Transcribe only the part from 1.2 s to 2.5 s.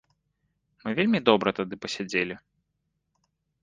добра тады пасядзелі.